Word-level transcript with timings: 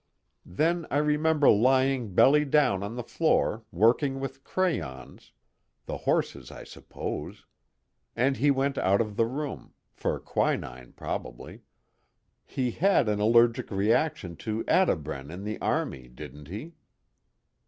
Then 0.47 0.87
I 0.89 0.97
remember 0.97 1.47
lying 1.47 2.15
belly 2.15 2.43
down 2.43 2.81
on 2.81 2.95
the 2.95 3.03
floor, 3.03 3.65
working 3.71 4.19
with 4.19 4.43
crayons 4.43 5.31
the 5.85 5.95
horses, 6.09 6.49
I 6.49 6.63
suppose. 6.63 7.45
And 8.15 8.37
he 8.37 8.49
went 8.49 8.79
out 8.79 8.99
of 8.99 9.15
the 9.15 9.27
room, 9.27 9.75
for 9.93 10.19
quinine 10.19 10.93
probably 10.93 11.61
he 12.47 12.71
had 12.71 13.07
an 13.07 13.19
allergic 13.19 13.69
reaction 13.69 14.35
to 14.37 14.63
atabrine 14.67 15.29
in 15.29 15.43
the 15.43 15.61
Army, 15.61 16.07
didn't 16.07 16.47
he?" 16.47 16.73